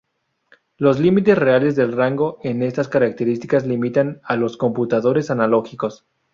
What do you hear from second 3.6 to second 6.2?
limitan a los computadores analógicos.